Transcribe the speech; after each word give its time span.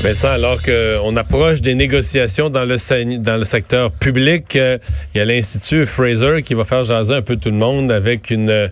Ça, 0.00 0.32
alors 0.32 0.60
qu'on 0.62 1.16
approche 1.16 1.60
des 1.60 1.74
négociations 1.74 2.50
dans 2.50 2.64
le, 2.64 2.78
secteur 3.44 3.92
public, 3.92 4.56
euh, 4.56 4.76
il 5.14 5.18
y 5.18 5.20
a 5.20 5.24
l'Institut 5.24 5.86
Fraser 5.86 6.42
qui 6.42 6.54
va 6.54 6.64
faire 6.64 6.82
jaser 6.82 7.14
un 7.14 7.22
peu 7.22 7.36
tout 7.36 7.50
le 7.50 7.56
monde 7.56 7.92
avec 7.92 8.30
une, 8.30 8.70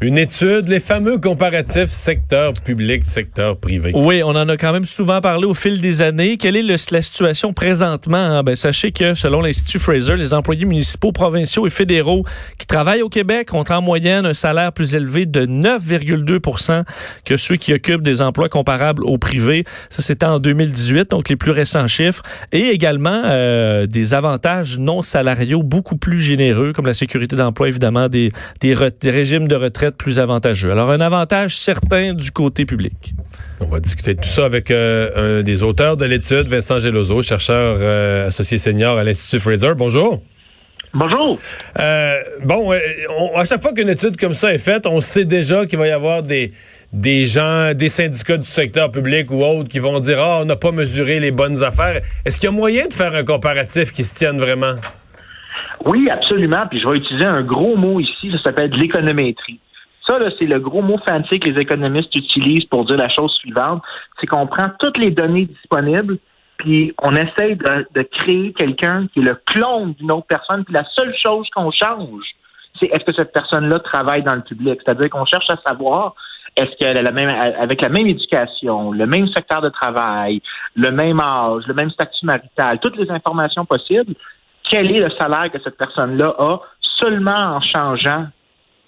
une 0.00 0.18
étude, 0.18 0.68
les 0.68 0.80
fameux 0.80 1.18
comparatifs 1.18 1.90
secteur 1.90 2.54
public, 2.54 3.04
secteur 3.04 3.56
privé. 3.58 3.92
Oui, 3.94 4.22
on 4.24 4.30
en 4.30 4.48
a 4.48 4.56
quand 4.56 4.72
même 4.72 4.86
souvent 4.86 5.20
parlé 5.20 5.44
au 5.44 5.54
fil 5.54 5.80
des 5.80 6.02
années. 6.02 6.38
Quelle 6.38 6.56
est 6.56 6.62
la 6.62 7.02
situation 7.02 7.52
présentement? 7.52 8.16
Hein? 8.16 8.42
Ben, 8.42 8.56
sachez 8.56 8.90
que 8.90 9.14
selon 9.14 9.42
l'Institut 9.42 9.78
Fraser, 9.78 10.16
les 10.16 10.34
employés 10.34 10.64
municipaux, 10.64 11.12
provinciaux 11.12 11.66
et 11.66 11.70
fédéraux 11.70 12.24
qui 12.58 12.66
travaillent 12.66 13.02
au 13.02 13.10
Québec 13.10 13.54
ont 13.54 13.64
en 13.68 13.82
moyenne 13.82 14.26
un 14.26 14.34
salaire 14.34 14.72
plus 14.72 14.94
élevé 14.94 15.26
de 15.26 15.46
9,2% 15.46 16.84
que 17.24 17.36
ceux 17.36 17.56
qui 17.56 17.72
occupent 17.74 18.02
des 18.02 18.22
emplois 18.22 18.48
comparables 18.48 19.04
au 19.04 19.18
privé. 19.18 19.64
Ça, 19.88 20.02
c'était 20.02 20.26
en 20.26 20.38
2000 20.38 20.69
donc 21.10 21.28
les 21.28 21.36
plus 21.36 21.50
récents 21.50 21.86
chiffres, 21.86 22.22
et 22.52 22.68
également 22.68 23.22
euh, 23.24 23.86
des 23.86 24.14
avantages 24.14 24.78
non 24.78 25.02
salariaux 25.02 25.62
beaucoup 25.62 25.96
plus 25.96 26.20
généreux, 26.20 26.72
comme 26.72 26.86
la 26.86 26.94
sécurité 26.94 27.36
d'emploi, 27.36 27.68
évidemment, 27.68 28.08
des, 28.08 28.30
des, 28.60 28.74
régimes 28.74 29.48
de 29.48 29.54
retraite 29.54 29.96
plus 29.96 30.18
avantageux. 30.18 30.70
Alors, 30.70 30.90
un 30.90 31.00
avantage 31.00 31.56
certain 31.56 32.14
du 32.14 32.30
côté 32.30 32.64
public. 32.64 33.14
On 33.60 33.66
va 33.66 33.80
discuter 33.80 34.14
de 34.14 34.20
tout 34.20 34.28
ça 34.28 34.46
avec 34.46 34.70
euh, 34.70 35.38
un 35.38 35.42
des 35.42 35.62
auteurs 35.62 35.96
de 35.96 36.06
l'étude, 36.06 36.48
Vincent 36.48 36.78
Gelozo, 36.78 37.22
chercheur 37.22 37.76
euh, 37.80 38.28
associé 38.28 38.58
senior 38.58 38.98
à 38.98 39.04
l'Institut 39.04 39.40
Fraser. 39.40 39.74
Bonjour. 39.76 40.22
Bonjour. 40.92 41.38
Euh, 41.78 42.16
bon, 42.42 42.72
à 43.36 43.44
chaque 43.44 43.62
fois 43.62 43.72
qu'une 43.72 43.90
étude 43.90 44.16
comme 44.16 44.32
ça 44.32 44.52
est 44.52 44.58
faite, 44.58 44.86
on 44.86 45.00
sait 45.00 45.24
déjà 45.24 45.66
qu'il 45.66 45.78
va 45.78 45.86
y 45.86 45.92
avoir 45.92 46.24
des, 46.24 46.52
des 46.92 47.26
gens, 47.26 47.72
des 47.74 47.88
syndicats 47.88 48.36
du 48.36 48.44
secteur 48.44 48.90
public 48.90 49.30
ou 49.30 49.44
autres 49.44 49.68
qui 49.68 49.78
vont 49.78 50.00
dire 50.00 50.18
Ah, 50.20 50.38
on 50.40 50.44
n'a 50.44 50.56
pas 50.56 50.72
mesuré 50.72 51.20
les 51.20 51.30
bonnes 51.30 51.62
affaires. 51.62 52.00
Est-ce 52.24 52.40
qu'il 52.40 52.50
y 52.50 52.52
a 52.52 52.56
moyen 52.56 52.86
de 52.86 52.92
faire 52.92 53.14
un 53.14 53.24
comparatif 53.24 53.92
qui 53.92 54.02
se 54.02 54.14
tienne 54.14 54.38
vraiment? 54.38 54.74
Oui, 55.84 56.08
absolument. 56.10 56.66
Puis 56.68 56.80
je 56.80 56.88
vais 56.88 56.98
utiliser 56.98 57.26
un 57.26 57.42
gros 57.42 57.76
mot 57.76 58.00
ici, 58.00 58.30
ça 58.32 58.42
s'appelle 58.42 58.70
l'économétrie. 58.72 59.60
Ça, 60.06 60.18
c'est 60.38 60.46
le 60.46 60.58
gros 60.58 60.82
mot 60.82 60.98
fancy 61.06 61.38
que 61.38 61.48
les 61.48 61.60
économistes 61.60 62.14
utilisent 62.14 62.64
pour 62.64 62.84
dire 62.84 62.96
la 62.96 63.08
chose 63.08 63.32
suivante. 63.34 63.82
C'est 64.18 64.26
qu'on 64.26 64.46
prend 64.46 64.66
toutes 64.80 64.98
les 64.98 65.10
données 65.10 65.44
disponibles, 65.44 66.18
puis 66.56 66.92
on 67.00 67.14
essaye 67.14 67.54
de, 67.54 67.86
de 67.94 68.02
créer 68.02 68.52
quelqu'un 68.54 69.06
qui 69.12 69.20
est 69.20 69.24
le 69.24 69.40
clone 69.46 69.92
d'une 69.94 70.10
autre 70.10 70.26
personne, 70.26 70.64
puis 70.64 70.74
la 70.74 70.84
seule 70.96 71.14
chose 71.24 71.48
qu'on 71.54 71.70
change, 71.70 72.24
c'est 72.80 72.86
est-ce 72.86 73.04
que 73.04 73.14
cette 73.16 73.32
personne-là 73.32 73.78
travaille 73.80 74.22
dans 74.22 74.34
le 74.34 74.42
public? 74.42 74.80
C'est-à-dire 74.84 75.10
qu'on 75.10 75.26
cherche 75.26 75.48
à 75.48 75.56
savoir 75.68 76.14
est-ce 76.60 76.76
qu'elle 76.78 76.98
a 76.98 77.02
la 77.02 77.10
même, 77.10 77.28
avec 77.28 77.80
la 77.80 77.88
même 77.88 78.06
éducation, 78.06 78.92
le 78.92 79.06
même 79.06 79.26
secteur 79.28 79.62
de 79.62 79.70
travail, 79.70 80.42
le 80.76 80.90
même 80.90 81.18
âge, 81.20 81.62
le 81.66 81.74
même 81.74 81.90
statut 81.90 82.24
marital, 82.24 82.78
toutes 82.80 82.96
les 82.96 83.10
informations 83.10 83.64
possibles, 83.64 84.14
quel 84.68 84.90
est 84.92 85.00
le 85.00 85.10
salaire 85.18 85.50
que 85.52 85.58
cette 85.64 85.78
personne-là 85.78 86.34
a 86.38 86.60
seulement 87.00 87.56
en 87.56 87.60
changeant 87.60 88.26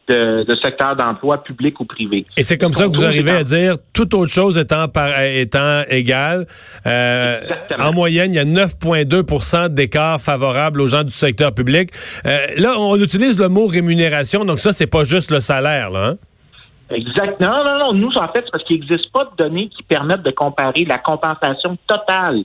de, 0.09 0.45
secteur 0.63 0.97
d'emploi 0.97 1.43
public 1.43 1.81
ou 1.81 1.87
privé? 1.87 2.27
Et 2.37 2.43
c'est 2.43 2.59
comme 2.59 2.75
ça 2.75 2.85
que 2.85 2.95
vous 2.95 3.07
arrivez 3.07 3.31
à 3.31 3.43
dire, 3.45 3.77
toute 3.95 4.13
autre 4.13 4.31
chose 4.31 4.59
étant, 4.59 4.89
par, 4.89 5.19
étant 5.23 5.83
égale, 5.89 6.47
euh, 6.87 7.41
en 7.81 7.95
moyenne, 7.95 8.35
il 8.35 8.37
y 8.37 8.39
a 8.39 8.45
9,2% 8.45 9.71
d'écart 9.71 10.21
favorable 10.21 10.83
aux 10.83 10.89
gens 10.89 11.05
du 11.05 11.13
secteur 11.13 11.55
public. 11.55 11.91
Euh, 12.27 12.39
là, 12.59 12.75
on 12.79 12.97
utilise 12.97 13.39
le 13.39 13.49
mot 13.49 13.67
rémunération, 13.67 14.45
donc 14.45 14.59
ça, 14.59 14.73
c'est 14.73 14.87
pas 14.87 15.05
juste 15.05 15.31
le 15.31 15.41
salaire, 15.41 15.91
là. 15.91 16.09
Hein? 16.11 16.17
Exact. 16.95 17.41
Non, 17.41 17.65
non, 17.65 17.79
non. 17.79 17.93
Nous, 17.93 18.17
en 18.17 18.29
fait, 18.29 18.43
c'est 18.43 18.51
parce 18.51 18.65
qu'il 18.65 18.81
n'existe 18.81 19.11
pas 19.13 19.25
de 19.25 19.37
données 19.37 19.69
qui 19.69 19.83
permettent 19.83 20.23
de 20.23 20.31
comparer 20.31 20.85
la 20.85 20.99
compensation 20.99 21.77
totale 21.87 22.45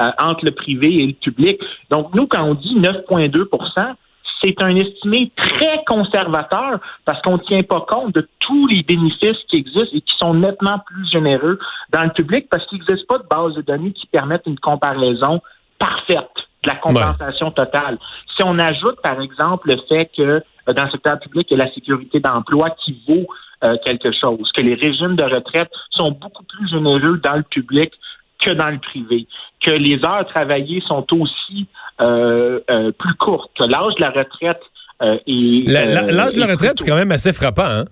euh, 0.00 0.10
entre 0.18 0.44
le 0.44 0.52
privé 0.52 1.02
et 1.02 1.06
le 1.06 1.12
public. 1.12 1.60
Donc, 1.90 2.14
nous, 2.14 2.26
quand 2.26 2.42
on 2.42 2.54
dit 2.54 2.78
9,2% 2.78 3.94
c'est 4.42 4.62
un 4.62 4.76
estimé 4.76 5.32
très 5.36 5.82
conservateur 5.86 6.78
parce 7.04 7.20
qu'on 7.22 7.38
ne 7.38 7.42
tient 7.42 7.62
pas 7.62 7.84
compte 7.88 8.14
de 8.14 8.28
tous 8.38 8.66
les 8.68 8.82
bénéfices 8.82 9.42
qui 9.48 9.56
existent 9.56 9.96
et 9.96 10.00
qui 10.00 10.16
sont 10.16 10.34
nettement 10.34 10.78
plus 10.86 11.08
généreux 11.10 11.58
dans 11.90 12.02
le 12.02 12.10
public 12.10 12.46
parce 12.50 12.64
qu'il 12.66 12.78
n'existe 12.78 13.06
pas 13.08 13.18
de 13.18 13.26
base 13.28 13.54
de 13.54 13.62
données 13.62 13.92
qui 13.92 14.06
permettent 14.06 14.46
une 14.46 14.58
comparaison 14.58 15.40
parfaite 15.78 16.30
de 16.64 16.70
la 16.70 16.76
compensation 16.76 17.50
totale. 17.50 17.98
Si 18.36 18.42
on 18.44 18.58
ajoute, 18.58 19.00
par 19.02 19.20
exemple, 19.20 19.70
le 19.70 19.80
fait 19.88 20.10
que 20.16 20.22
euh, 20.22 20.72
dans 20.72 20.84
le 20.84 20.90
secteur 20.90 21.18
public, 21.18 21.46
il 21.50 21.58
y 21.58 21.60
a 21.60 21.64
la 21.64 21.72
sécurité 21.72 22.20
d'emploi 22.20 22.70
qui 22.70 23.00
vaut 23.08 23.26
euh, 23.64 23.76
quelque 23.84 24.12
chose, 24.12 24.50
que 24.56 24.62
les 24.62 24.74
régimes 24.74 25.16
de 25.16 25.24
retraite 25.24 25.68
sont 25.90 26.12
beaucoup 26.12 26.44
plus 26.44 26.68
généreux 26.68 27.18
dans 27.18 27.36
le 27.36 27.42
public 27.42 27.92
que 28.40 28.52
dans 28.52 28.68
le 28.68 28.78
privé, 28.78 29.26
que 29.64 29.72
les 29.72 29.98
heures 30.06 30.26
travaillées 30.32 30.80
sont 30.86 31.04
aussi 31.12 31.66
euh, 32.00 32.60
euh, 32.70 32.92
plus 32.92 33.14
courtes, 33.14 33.50
que 33.58 33.64
l'âge 33.64 33.94
de 33.96 34.00
la 34.00 34.10
retraite 34.10 34.60
est... 35.00 35.68
L'âge 35.68 36.34
de 36.34 36.40
la 36.40 36.46
retraite, 36.46 36.74
c'est 36.76 36.88
quand 36.88 36.96
même 36.96 37.10
assez 37.10 37.32
frappant, 37.32 37.66
hein? 37.66 37.84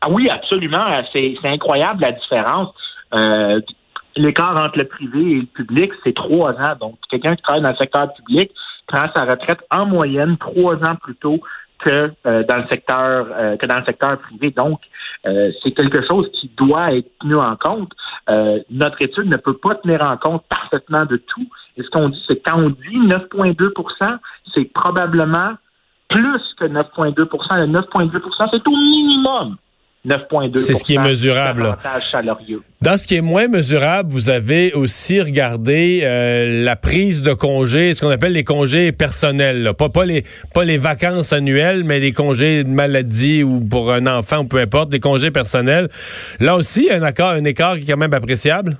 Ah 0.00 0.08
oui, 0.10 0.30
absolument. 0.30 1.02
C'est 1.14 1.36
incroyable 1.44 2.00
la 2.00 2.12
différence. 2.12 2.74
L'écart 4.16 4.56
entre 4.56 4.78
le 4.78 4.84
privé 4.84 5.20
et 5.20 5.34
le 5.40 5.46
public, 5.46 5.92
c'est 6.02 6.14
trois 6.14 6.52
ans. 6.52 6.76
Donc, 6.80 6.96
quelqu'un 7.10 7.36
qui 7.36 7.42
travaille 7.42 7.62
dans 7.62 7.70
le 7.70 7.76
secteur 7.76 8.12
public 8.14 8.50
prend 8.86 9.08
sa 9.14 9.26
retraite 9.26 9.60
en 9.70 9.84
moyenne 9.84 10.38
trois 10.38 10.76
ans 10.76 10.96
plus 11.02 11.16
tôt 11.16 11.40
que 11.84 12.12
euh, 12.26 12.42
dans 12.44 12.56
le 12.56 12.66
secteur 12.70 13.26
euh, 13.32 13.56
que 13.56 13.66
dans 13.66 13.78
le 13.78 13.84
secteur 13.84 14.18
privé. 14.18 14.50
Donc, 14.50 14.80
euh, 15.26 15.50
c'est 15.62 15.72
quelque 15.72 16.06
chose 16.08 16.30
qui 16.32 16.50
doit 16.56 16.94
être 16.94 17.10
tenu 17.20 17.36
en 17.36 17.56
compte. 17.56 17.92
notre 18.70 19.02
étude 19.02 19.26
ne 19.26 19.36
peut 19.36 19.56
pas 19.56 19.74
tenir 19.76 20.02
en 20.02 20.16
compte 20.16 20.44
parfaitement 20.48 21.04
de 21.04 21.16
tout. 21.16 21.46
Et 21.76 21.82
ce 21.82 21.90
qu'on 21.90 22.08
dit, 22.08 22.22
c'est 22.28 22.40
quand 22.42 22.58
on 22.58 22.70
dit 22.70 22.98
9,2% 22.98 24.18
c'est 24.54 24.64
probablement 24.72 25.52
plus 26.08 26.42
que 26.58 26.64
9,2% 26.64 27.14
Le 27.14 27.66
9,2% 27.66 28.48
c'est 28.52 28.68
au 28.68 28.76
minimum 28.76 29.56
9,2 30.06 30.56
C'est 30.56 30.74
ce 30.74 30.82
qui 30.82 30.94
est 30.94 31.02
mesurable. 31.02 31.76
Dans 32.80 32.96
ce 32.96 33.06
qui 33.06 33.16
est 33.16 33.20
moins 33.20 33.48
mesurable, 33.48 34.10
vous 34.10 34.30
avez 34.30 34.72
aussi 34.72 35.20
regardé 35.20 36.00
euh, 36.02 36.64
la 36.64 36.74
prise 36.74 37.20
de 37.20 37.34
congés, 37.34 37.92
ce 37.92 38.00
qu'on 38.00 38.10
appelle 38.10 38.32
les 38.32 38.44
congés 38.44 38.92
personnels. 38.92 39.72
Pas, 39.78 39.90
pas, 39.90 40.06
les, 40.06 40.24
pas 40.54 40.64
les 40.64 40.78
vacances 40.78 41.34
annuelles, 41.34 41.84
mais 41.84 42.00
les 42.00 42.12
congés 42.12 42.64
de 42.64 42.70
maladie 42.70 43.42
ou 43.42 43.60
pour 43.60 43.92
un 43.92 44.06
enfant 44.06 44.38
ou 44.38 44.44
peu 44.44 44.58
importe, 44.58 44.90
les 44.90 45.00
congés 45.00 45.30
personnels. 45.30 45.88
Là 46.38 46.56
aussi, 46.56 46.90
un, 46.90 47.02
accord, 47.02 47.32
un 47.32 47.44
écart 47.44 47.74
qui 47.74 47.82
est 47.82 47.92
quand 47.92 47.98
même 47.98 48.14
appréciable. 48.14 48.78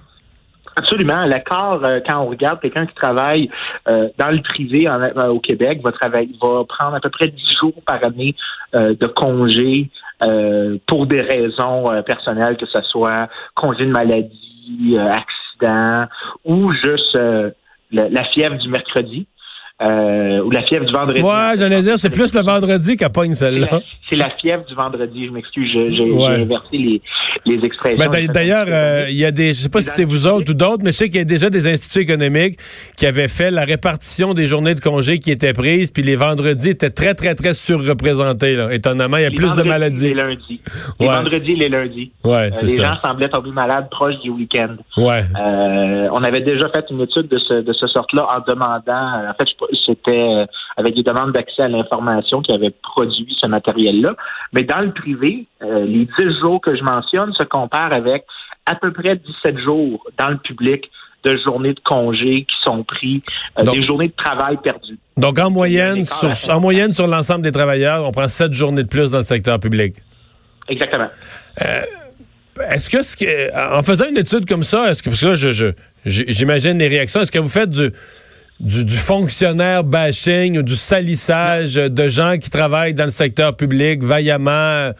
Absolument. 0.76 1.26
L'accord, 1.26 1.84
euh, 1.84 2.00
quand 2.08 2.18
on 2.22 2.26
regarde 2.28 2.60
quelqu'un 2.60 2.86
qui 2.86 2.94
travaille 2.94 3.50
euh, 3.88 4.08
dans 4.16 4.30
le 4.30 4.40
privé 4.40 4.86
au 5.28 5.40
Québec, 5.40 5.80
va, 5.84 5.92
travailler, 5.92 6.30
va 6.40 6.64
prendre 6.66 6.96
à 6.96 7.00
peu 7.00 7.10
près 7.10 7.28
10 7.28 7.42
jours 7.60 7.82
par 7.86 8.02
année 8.02 8.34
de 8.72 9.06
congés 9.08 9.90
euh, 10.22 10.76
pour 10.86 11.06
des 11.06 11.22
raisons 11.22 11.90
euh, 11.90 12.02
personnelles, 12.02 12.56
que 12.56 12.66
ce 12.66 12.82
soit 12.82 13.28
congé 13.54 13.86
de 13.86 13.90
maladie, 13.90 14.96
euh, 14.96 15.08
accident 15.08 16.06
ou 16.44 16.72
juste 16.72 17.18
la, 17.90 18.24
fièvre 18.24 18.56
du 18.56 18.68
mercredi. 18.68 19.26
Ou 19.80 20.50
la 20.50 20.62
fièvre 20.62 20.84
du 20.84 20.92
vendredi. 20.92 21.22
Ouais, 21.22 21.54
j'allais 21.56 21.80
dire, 21.82 21.96
c'est 21.96 22.10
plus 22.10 22.34
le 22.34 22.42
vendredi 22.42 22.96
qu'à 22.96 23.08
pogne 23.08 23.32
celle-là. 23.32 23.80
C'est 24.08 24.16
la, 24.16 24.30
fièvre 24.42 24.64
du 24.64 24.74
vendredi, 24.74 25.26
je 25.26 25.32
m'excuse, 25.32 25.70
j'ai 25.72 26.24
inversé 26.26 26.76
les, 26.76 27.02
les 27.46 27.64
expressions. 27.64 28.08
Ben, 28.10 28.26
d'ailleurs, 28.26 28.66
euh, 28.68 29.06
il 29.08 29.16
y 29.16 29.24
a 29.24 29.30
des, 29.30 29.48
je 29.48 29.60
sais 29.60 29.68
pas 29.68 29.80
si 29.80 29.90
c'est 29.90 30.04
vous 30.04 30.26
autres 30.26 30.50
ou 30.50 30.54
d'autres, 30.54 30.82
mais 30.82 30.92
je 30.92 30.96
sais 30.96 31.08
qu'il 31.08 31.18
y 31.18 31.22
a 31.22 31.24
déjà 31.24 31.50
des 31.50 31.68
instituts 31.68 32.00
économiques 32.00 32.58
qui 32.96 33.06
avaient 33.06 33.28
fait 33.28 33.50
la 33.50 33.64
répartition 33.64 34.34
des 34.34 34.46
journées 34.46 34.74
de 34.74 34.80
congé 34.80 35.18
qui 35.18 35.30
étaient 35.30 35.52
prises, 35.52 35.90
puis 35.90 36.02
les 36.02 36.16
vendredis 36.16 36.70
étaient 36.70 36.90
très, 36.90 37.14
très, 37.14 37.34
très 37.34 37.54
surreprésentés. 37.54 38.56
Là. 38.56 38.72
Étonnamment, 38.72 39.16
il 39.16 39.22
y 39.22 39.26
a 39.26 39.30
plus 39.30 39.54
de 39.54 39.62
maladies. 39.62 40.08
Les 40.08 40.14
lundis. 40.14 40.60
Les 40.98 41.06
vendredis 41.06 41.52
et 41.52 41.56
les 41.56 41.68
lundis. 41.68 42.12
Ouais, 42.24 42.50
euh, 42.52 42.66
les 42.66 42.76
gens 42.76 42.96
semblaient 43.02 43.28
tomber 43.28 43.50
malades 43.50 43.88
proche 43.90 44.18
du 44.20 44.30
week-end. 44.30 44.76
Ouais. 44.96 45.22
Euh, 45.40 46.08
on 46.12 46.22
avait 46.22 46.40
déjà 46.40 46.68
fait 46.68 46.84
une 46.90 47.00
étude 47.00 47.28
de 47.28 47.38
ce, 47.38 47.54
de 47.62 47.72
ce 47.72 47.86
sort-là 47.86 48.26
en 48.34 48.40
demandant, 48.50 49.30
en 49.30 49.34
fait, 49.38 49.48
c'était 49.84 50.46
avec 50.76 50.94
des 50.94 51.02
demandes 51.02 51.32
d'accès 51.32 51.62
à 51.62 51.68
l'information 51.68 52.42
qui 52.42 52.54
avaient 52.54 52.74
produit 52.82 53.36
ce 53.40 53.46
matériel-là. 53.46 54.14
Mais 54.52 54.62
dans 54.62 54.80
le 54.80 54.92
privé, 54.92 55.46
les 55.60 56.08
10 56.18 56.40
jours 56.40 56.60
que 56.60 56.76
je 56.76 56.82
mentionne, 56.82 57.32
se 57.34 57.44
compare 57.44 57.92
avec 57.92 58.24
à 58.66 58.74
peu 58.74 58.92
près 58.92 59.16
17 59.16 59.58
jours 59.58 60.04
dans 60.18 60.28
le 60.28 60.38
public 60.38 60.90
de 61.24 61.36
journées 61.44 61.74
de 61.74 61.80
congés 61.84 62.44
qui 62.44 62.56
sont 62.64 62.82
pris, 62.82 63.22
euh, 63.58 63.64
des 63.64 63.84
journées 63.84 64.08
de 64.08 64.14
travail 64.16 64.56
perdues. 64.62 64.98
Donc, 65.16 65.38
en 65.38 65.50
moyenne, 65.50 66.04
sur, 66.04 66.32
en 66.48 66.60
moyenne, 66.60 66.92
sur 66.92 67.06
l'ensemble 67.06 67.42
des 67.42 67.52
travailleurs, 67.52 68.06
on 68.06 68.10
prend 68.10 68.26
7 68.26 68.52
journées 68.52 68.84
de 68.84 68.88
plus 68.88 69.10
dans 69.10 69.18
le 69.18 69.24
secteur 69.24 69.60
public. 69.60 69.96
Exactement. 70.68 71.08
Euh, 71.60 71.82
est-ce 72.70 72.88
que, 72.88 73.02
ce 73.02 73.16
que, 73.16 73.78
en 73.78 73.82
faisant 73.82 74.08
une 74.08 74.16
étude 74.16 74.46
comme 74.46 74.62
ça, 74.62 74.90
est-ce 74.90 75.02
que, 75.02 75.10
parce 75.10 75.20
que 75.20 75.26
là, 75.26 75.34
je, 75.34 75.72
j'imagine 76.04 76.78
les 76.78 76.88
réactions, 76.88 77.20
est-ce 77.20 77.32
que 77.32 77.38
vous 77.38 77.48
faites 77.48 77.70
du, 77.70 77.90
du, 78.60 78.94
fonctionnaire 78.94 79.84
bashing 79.84 80.58
ou 80.58 80.62
du 80.62 80.76
salissage 80.76 81.76
de 81.76 82.08
gens 82.08 82.36
qui 82.36 82.50
travaillent 82.50 82.94
dans 82.94 83.04
le 83.04 83.10
secteur 83.10 83.56
public 83.56 84.02
vaillamment? 84.02 84.92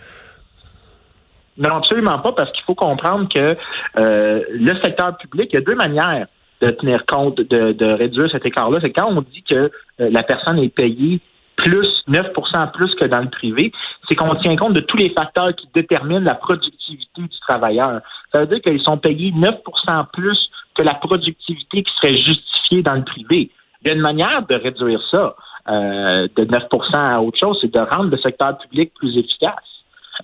Non, 1.59 1.77
absolument 1.77 2.19
pas, 2.21 2.33
parce 2.33 2.51
qu'il 2.53 2.65
faut 2.65 2.75
comprendre 2.75 3.29
que 3.29 3.57
euh, 3.99 4.43
le 4.51 4.75
secteur 4.83 5.17
public, 5.19 5.51
il 5.53 5.57
y 5.57 5.59
a 5.59 5.65
deux 5.65 5.75
manières 5.75 6.27
de 6.63 6.71
tenir 6.71 7.05
compte, 7.07 7.41
de, 7.41 7.93
réduire 7.93 8.31
cet 8.31 8.47
écart-là. 8.47 8.79
C'est 8.83 8.93
quand 8.93 9.09
on 9.09 9.21
dit 9.21 9.43
que 9.49 9.55
euh, 9.55 9.71
la 10.11 10.23
personne 10.23 10.59
est 10.59 10.75
payée 10.75 11.21
plus 11.57 11.89
9% 12.09 12.73
plus 12.73 12.95
que 12.95 13.07
dans 13.07 13.21
le 13.21 13.29
privé, 13.29 13.73
c'est 14.09 14.15
qu'on 14.15 14.35
tient 14.37 14.57
compte 14.57 14.73
de 14.73 14.81
tous 14.81 14.97
les 14.97 15.11
facteurs 15.11 15.55
qui 15.55 15.69
déterminent 15.75 16.25
la 16.25 16.35
productivité 16.35 17.21
du 17.21 17.41
travailleur. 17.47 18.01
Ça 18.33 18.41
veut 18.41 18.47
dire 18.47 18.63
qu'ils 18.63 18.81
sont 18.81 18.97
payés 18.97 19.33
9% 19.33 20.07
plus 20.13 20.39
que 20.75 20.83
la 20.83 20.95
productivité 20.95 21.83
qui 21.83 21.93
serait 22.01 22.17
justifiée 22.17 22.50
dans 22.79 22.95
le 22.95 23.05
privé. 23.05 23.51
Il 23.83 23.89
y 23.89 23.91
a 23.91 23.95
une 23.95 24.03
manière 24.03 24.47
de 24.47 24.55
réduire 24.57 25.01
ça 25.11 25.35
euh, 25.69 26.27
de 26.37 26.45
9% 26.45 26.95
à 26.95 27.21
autre 27.21 27.39
chose, 27.39 27.59
c'est 27.61 27.73
de 27.73 27.81
rendre 27.81 28.11
le 28.11 28.19
secteur 28.19 28.57
public 28.59 28.93
plus 28.95 29.17
efficace. 29.17 29.55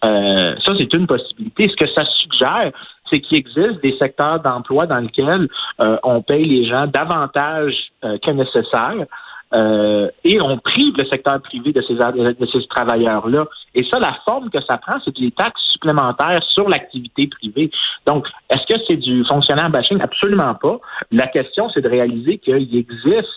Euh, 0.05 0.55
ça, 0.65 0.73
c'est 0.79 0.93
une 0.95 1.07
possibilité. 1.07 1.69
Ce 1.71 1.77
que 1.77 1.91
ça 1.93 2.05
suggère, 2.05 2.73
c'est 3.11 3.21
qu'il 3.21 3.39
existe 3.39 3.83
des 3.83 3.97
secteurs 4.01 4.41
d'emploi 4.41 4.87
dans 4.87 4.99
lesquels 4.99 5.49
euh, 5.81 5.97
on 6.03 6.23
paye 6.23 6.45
les 6.45 6.67
gens 6.69 6.87
davantage 6.87 7.75
que 8.03 8.33
nécessaire 8.33 9.07
euh, 9.55 10.09
et 10.25 10.41
on 10.43 10.59
prive 10.59 10.95
le 10.99 11.07
secteur 11.07 11.41
privé 11.41 11.73
de 11.73 11.81
ces, 11.83 11.95
de 11.95 12.47
ces 12.47 12.67
travailleurs-là. 12.67 13.47
Et 13.75 13.85
ça, 13.85 13.99
la 14.01 14.17
forme 14.27 14.51
que 14.51 14.61
ça 14.69 14.77
prend, 14.77 14.97
c'est 15.05 15.15
des 15.17 15.31
taxes 15.31 15.63
supplémentaires 15.73 16.43
sur 16.49 16.69
l'activité 16.69 17.29
privée. 17.29 17.71
Donc, 18.07 18.27
est-ce 18.51 18.75
que 18.75 18.81
c'est 18.89 18.97
du 18.97 19.25
fonctionnaire 19.25 19.71
bashing? 19.71 20.01
Absolument 20.03 20.55
pas. 20.55 20.81
La 21.13 21.29
question, 21.29 21.69
c'est 21.71 21.81
de 21.81 21.89
réaliser 21.89 22.39
qu'il 22.39 22.77
existe 22.77 23.29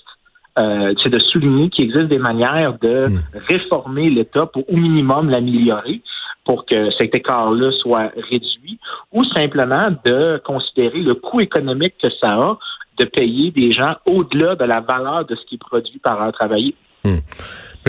euh, 0.58 0.94
c'est 1.02 1.12
de 1.12 1.20
souligner 1.20 1.70
qu'il 1.70 1.86
existe 1.86 2.08
des 2.08 2.18
manières 2.18 2.74
de 2.82 3.08
hmm. 3.08 3.20
réformer 3.48 4.10
l'État 4.10 4.48
pour 4.48 4.68
au 4.70 4.76
minimum 4.76 5.30
l'améliorer 5.30 6.02
pour 6.44 6.66
que 6.66 6.90
cet 6.98 7.14
écart-là 7.14 7.72
soit 7.74 8.12
réduit, 8.30 8.80
ou 9.12 9.24
simplement 9.24 9.92
de 10.04 10.42
considérer 10.44 11.00
le 11.02 11.14
coût 11.14 11.42
économique 11.42 11.94
que 12.02 12.10
ça 12.20 12.30
a 12.30 12.58
de 13.00 13.06
payer 13.06 13.52
des 13.52 13.72
gens 13.72 13.96
au-delà 14.06 14.56
de 14.56 14.66
la 14.66 14.82
valeur 14.82 15.26
de 15.26 15.36
ce 15.36 15.46
qui 15.46 15.56
est 15.56 15.60
produit 15.60 16.00
par 16.00 16.22
un 16.22 16.32
travailleur. 16.32 16.74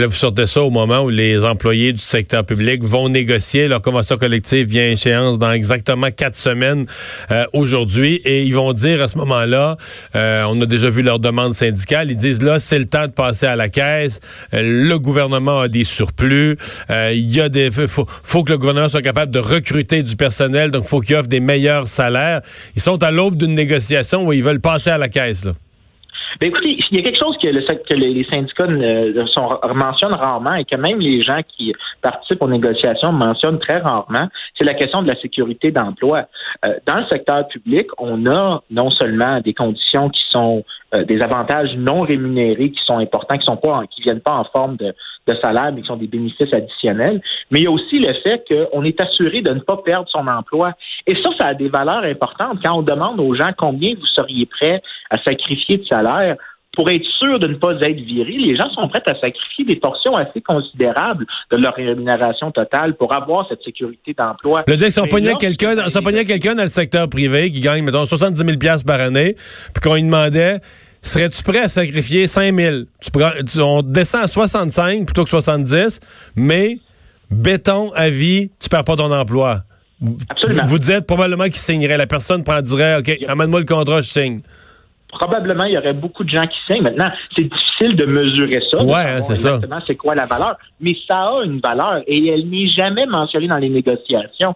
Là, 0.00 0.06
vous 0.06 0.14
sortez 0.14 0.46
ça 0.46 0.62
au 0.62 0.70
moment 0.70 1.00
où 1.00 1.10
les 1.10 1.44
employés 1.44 1.92
du 1.92 2.00
secteur 2.00 2.46
public 2.46 2.82
vont 2.82 3.10
négocier. 3.10 3.68
Leur 3.68 3.82
convention 3.82 4.16
collective 4.16 4.66
vient 4.66 4.84
à 4.84 4.92
échéance 4.92 5.38
dans 5.38 5.52
exactement 5.52 6.10
quatre 6.10 6.36
semaines 6.36 6.86
euh, 7.30 7.44
aujourd'hui. 7.52 8.14
Et 8.24 8.44
ils 8.44 8.54
vont 8.54 8.72
dire 8.72 9.02
à 9.02 9.08
ce 9.08 9.18
moment-là, 9.18 9.76
euh, 10.16 10.44
on 10.48 10.58
a 10.62 10.64
déjà 10.64 10.88
vu 10.88 11.02
leur 11.02 11.18
demande 11.18 11.52
syndicale, 11.52 12.10
ils 12.10 12.16
disent 12.16 12.42
là, 12.42 12.58
c'est 12.58 12.78
le 12.78 12.86
temps 12.86 13.08
de 13.08 13.12
passer 13.12 13.44
à 13.44 13.56
la 13.56 13.68
caisse. 13.68 14.20
Euh, 14.54 14.62
le 14.62 14.98
gouvernement 14.98 15.60
a 15.60 15.68
des 15.68 15.84
surplus. 15.84 16.56
Il 16.88 17.30
y 17.30 17.42
a 17.42 17.50
des... 17.50 17.70
Faut, 17.70 18.06
faut 18.22 18.42
que 18.42 18.52
le 18.52 18.56
gouvernement 18.56 18.88
soit 18.88 19.02
capable 19.02 19.30
de 19.32 19.38
recruter 19.38 20.02
du 20.02 20.16
personnel, 20.16 20.70
donc 20.70 20.86
faut 20.86 21.02
qu'il 21.02 21.16
offre 21.16 21.28
des 21.28 21.40
meilleurs 21.40 21.86
salaires. 21.86 22.40
Ils 22.74 22.80
sont 22.80 23.02
à 23.02 23.10
l'aube 23.10 23.36
d'une 23.36 23.54
négociation 23.54 24.24
où 24.26 24.32
ils 24.32 24.42
veulent 24.42 24.62
passer 24.62 24.88
à 24.88 24.96
la 24.96 25.10
caisse. 25.10 25.44
Là. 25.44 25.52
Ben 26.38 26.48
écoutez, 26.48 26.78
il 26.90 26.96
y 26.96 27.00
a 27.00 27.02
quelque 27.02 27.18
chose 27.18 27.36
que, 27.42 27.48
le, 27.48 27.60
que 27.60 27.94
les 27.94 28.24
syndicats 28.32 28.64
euh, 28.64 29.74
mentionnent 29.74 30.14
rarement 30.14 30.54
et 30.54 30.64
que 30.64 30.76
même 30.76 31.00
les 31.00 31.22
gens 31.22 31.40
qui 31.56 31.74
participent 32.02 32.42
aux 32.42 32.48
négociations 32.48 33.12
mentionnent 33.12 33.58
très 33.58 33.78
rarement, 33.78 34.28
c'est 34.56 34.64
la 34.64 34.74
question 34.74 35.02
de 35.02 35.08
la 35.08 35.20
sécurité 35.20 35.70
d'emploi. 35.70 36.26
Euh, 36.66 36.74
dans 36.86 36.98
le 36.98 37.06
secteur 37.06 37.48
public, 37.48 37.88
on 37.98 38.26
a 38.26 38.62
non 38.70 38.90
seulement 38.90 39.40
des 39.40 39.54
conditions 39.54 40.08
qui 40.10 40.22
sont 40.30 40.64
euh, 40.94 41.04
des 41.04 41.20
avantages 41.20 41.74
non 41.76 42.02
rémunérés 42.02 42.70
qui 42.70 42.80
sont 42.84 42.98
importants, 42.98 43.38
qui 43.38 43.46
sont 43.46 43.56
pas, 43.56 43.82
qui 43.90 44.02
viennent 44.02 44.20
pas 44.20 44.34
en 44.34 44.44
forme 44.44 44.76
de, 44.76 44.94
de 45.26 45.34
salaire, 45.42 45.72
mais 45.72 45.82
qui 45.82 45.86
sont 45.86 45.96
des 45.96 46.06
bénéfices 46.06 46.52
additionnels. 46.52 47.20
Mais 47.50 47.60
il 47.60 47.64
y 47.64 47.68
a 47.68 47.70
aussi 47.70 47.98
le 47.98 48.12
fait 48.14 48.44
qu'on 48.48 48.82
est 48.84 49.00
assuré 49.00 49.42
de 49.42 49.52
ne 49.52 49.60
pas 49.60 49.76
perdre 49.78 50.08
son 50.08 50.26
emploi. 50.26 50.72
Et 51.06 51.14
ça, 51.16 51.30
ça 51.38 51.46
a 51.48 51.54
des 51.54 51.68
valeurs 51.68 52.04
importantes. 52.04 52.58
Quand 52.64 52.76
on 52.78 52.82
demande 52.82 53.20
aux 53.20 53.34
gens 53.34 53.50
combien 53.56 53.94
vous 53.94 54.06
seriez 54.06 54.46
prêts 54.46 54.82
à 55.10 55.18
sacrifier 55.22 55.78
de 55.78 55.84
salaire 55.84 56.36
pour 56.72 56.88
être 56.88 57.04
sûr 57.18 57.38
de 57.38 57.48
ne 57.48 57.54
pas 57.54 57.72
être 57.72 58.00
viré, 58.00 58.32
les 58.32 58.56
gens 58.56 58.70
sont 58.70 58.88
prêts 58.88 59.02
à 59.06 59.14
sacrifier 59.14 59.64
des 59.64 59.76
portions 59.76 60.14
assez 60.14 60.40
considérables 60.40 61.26
de 61.50 61.56
leur 61.56 61.74
rémunération 61.74 62.50
totale 62.52 62.94
pour 62.94 63.14
avoir 63.14 63.48
cette 63.48 63.62
sécurité 63.62 64.14
d'emploi. 64.16 64.62
Le 64.66 64.76
dire 64.76 64.86
que 64.86 64.92
si 64.92 65.00
on 65.00 65.06
pognait 65.06 65.34
quelqu'un, 65.34 65.74
quelqu'un 66.24 66.54
dans 66.54 66.62
le 66.62 66.68
secteur 66.68 67.08
privé 67.08 67.50
qui 67.50 67.60
gagne, 67.60 67.84
mettons, 67.84 68.06
70 68.06 68.38
000 68.38 68.76
par 68.86 69.00
année, 69.00 69.34
puis 69.74 69.80
qu'on 69.82 69.94
lui 69.94 70.04
demandait 70.04 70.60
Serais-tu 71.02 71.42
prêt 71.42 71.60
à 71.60 71.68
sacrifier 71.68 72.26
5 72.26 72.54
000? 72.54 72.76
Tu 73.46 73.60
on 73.60 73.82
descend 73.82 74.24
à 74.24 74.28
65 74.28 75.06
plutôt 75.06 75.24
que 75.24 75.30
70, 75.30 76.00
mais 76.36 76.78
béton 77.30 77.90
à 77.94 78.10
vie, 78.10 78.50
tu 78.60 78.68
perds 78.68 78.84
pas 78.84 78.96
ton 78.96 79.10
emploi. 79.10 79.62
Absolument. 80.28 80.66
Vous, 80.66 80.78
dites 80.78 81.06
probablement 81.06 81.44
qu'il 81.44 81.56
signerait. 81.56 81.96
La 81.96 82.06
personne 82.06 82.42
dirait, 82.62 82.98
OK, 82.98 83.18
amène-moi 83.28 83.60
le 83.60 83.66
contrat, 83.66 84.02
je 84.02 84.08
signe. 84.08 84.40
Probablement, 85.10 85.64
il 85.64 85.72
y 85.72 85.78
aurait 85.78 85.92
beaucoup 85.92 86.24
de 86.24 86.30
gens 86.30 86.46
qui 86.46 86.58
signent. 86.70 86.82
Maintenant, 86.82 87.10
c'est 87.36 87.44
difficile 87.44 87.96
de 87.96 88.06
mesurer 88.06 88.62
ça. 88.70 88.82
Ouais, 88.82 89.22
c'est 89.22 89.36
ça. 89.36 89.54
Exactement, 89.54 89.80
c'est 89.86 89.96
quoi 89.96 90.14
la 90.14 90.26
valeur. 90.26 90.56
Mais 90.80 90.96
ça 91.08 91.18
a 91.18 91.44
une 91.44 91.60
valeur 91.60 92.02
et 92.06 92.28
elle 92.28 92.48
n'est 92.48 92.68
jamais 92.68 93.06
mentionnée 93.06 93.48
dans 93.48 93.58
les 93.58 93.68
négociations. 93.68 94.54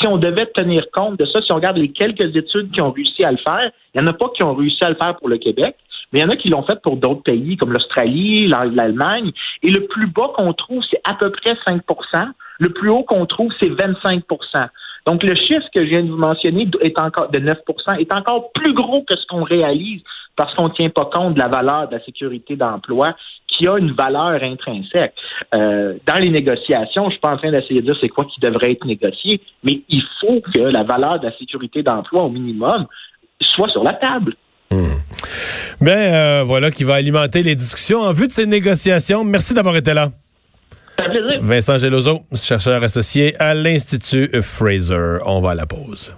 Si 0.00 0.06
on 0.06 0.18
devait 0.18 0.46
tenir 0.46 0.84
compte 0.92 1.18
de 1.18 1.24
ça, 1.26 1.40
si 1.42 1.52
on 1.52 1.56
regarde 1.56 1.78
les 1.78 1.90
quelques 1.90 2.36
études 2.36 2.70
qui 2.70 2.82
ont 2.82 2.92
réussi 2.92 3.24
à 3.24 3.30
le 3.30 3.38
faire, 3.38 3.70
il 3.94 4.00
n'y 4.00 4.06
en 4.06 4.10
a 4.10 4.12
pas 4.12 4.28
qui 4.34 4.42
ont 4.42 4.54
réussi 4.54 4.84
à 4.84 4.90
le 4.90 4.96
faire 4.96 5.16
pour 5.16 5.28
le 5.28 5.38
Québec. 5.38 5.76
Mais 6.12 6.20
il 6.20 6.22
y 6.22 6.24
en 6.24 6.30
a 6.30 6.36
qui 6.36 6.48
l'ont 6.48 6.62
fait 6.62 6.80
pour 6.82 6.96
d'autres 6.96 7.22
pays 7.22 7.56
comme 7.56 7.72
l'Australie, 7.72 8.46
l'Allemagne. 8.46 9.32
Et 9.62 9.70
le 9.70 9.86
plus 9.86 10.06
bas 10.06 10.30
qu'on 10.36 10.52
trouve, 10.52 10.82
c'est 10.90 11.00
à 11.04 11.14
peu 11.14 11.30
près 11.30 11.54
5% 11.66 11.80
Le 12.58 12.68
plus 12.68 12.90
haut 12.90 13.02
qu'on 13.02 13.26
trouve, 13.26 13.52
c'est 13.60 13.68
25 13.68 14.22
donc, 15.06 15.22
le 15.22 15.36
chiffre 15.36 15.66
que 15.72 15.84
je 15.84 15.88
viens 15.88 16.02
de 16.02 16.10
vous 16.10 16.16
mentionner 16.16 16.68
est 16.82 17.00
encore 17.00 17.30
de 17.30 17.38
9% 17.38 18.00
est 18.00 18.12
encore 18.12 18.50
plus 18.52 18.74
gros 18.74 19.02
que 19.02 19.16
ce 19.16 19.24
qu'on 19.26 19.44
réalise 19.44 20.02
parce 20.34 20.52
qu'on 20.54 20.68
ne 20.68 20.74
tient 20.74 20.90
pas 20.90 21.08
compte 21.12 21.34
de 21.34 21.38
la 21.38 21.48
valeur 21.48 21.88
de 21.88 21.94
la 21.94 22.04
sécurité 22.04 22.56
d'emploi 22.56 23.14
qui 23.46 23.68
a 23.68 23.78
une 23.78 23.92
valeur 23.92 24.42
intrinsèque. 24.42 25.14
Euh, 25.54 25.94
dans 26.06 26.20
les 26.20 26.30
négociations, 26.30 27.04
je 27.06 27.10
suis 27.12 27.20
pas 27.20 27.30
en 27.30 27.36
train 27.36 27.52
d'essayer 27.52 27.80
de 27.80 27.86
dire 27.86 27.96
c'est 28.00 28.08
quoi 28.08 28.24
qui 28.24 28.40
devrait 28.40 28.72
être 28.72 28.84
négocié, 28.84 29.40
mais 29.62 29.80
il 29.88 30.02
faut 30.20 30.40
que 30.40 30.58
la 30.58 30.82
valeur 30.82 31.20
de 31.20 31.26
la 31.26 31.38
sécurité 31.38 31.82
d'emploi 31.82 32.24
au 32.24 32.28
minimum 32.28 32.86
soit 33.40 33.68
sur 33.68 33.84
la 33.84 33.94
table. 33.94 34.34
Euh, 34.72 36.42
voilà 36.44 36.70
qui 36.72 36.82
va 36.82 36.94
alimenter 36.94 37.42
les 37.42 37.54
discussions 37.54 38.00
en 38.00 38.12
vue 38.12 38.26
de 38.26 38.32
ces 38.32 38.46
négociations. 38.46 39.24
Merci 39.24 39.54
d'avoir 39.54 39.76
été 39.76 39.94
là. 39.94 40.08
Vincent 41.40 41.78
Gelozo, 41.78 42.22
chercheur 42.34 42.82
associé 42.82 43.34
à 43.40 43.54
l'Institut 43.54 44.30
Fraser. 44.42 45.18
On 45.24 45.40
va 45.40 45.50
à 45.52 45.54
la 45.54 45.66
pause. 45.66 46.14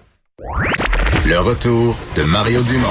Le 1.27 1.39
retour 1.39 1.99
de 2.17 2.23
Mario 2.23 2.63
Dumont. 2.63 2.89